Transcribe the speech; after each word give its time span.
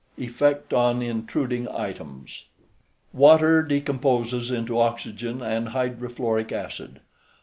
EFFECT 0.17 0.73
ON 0.73 1.03
INTRUDING 1.03 1.67
ITEMS 1.67 2.45
Water 3.13 3.61
decomposes 3.61 4.49
into 4.49 4.79
oxygen 4.79 5.43
and 5.43 5.67
hydrofluoric 5.67 6.51
acid. 6.51 7.01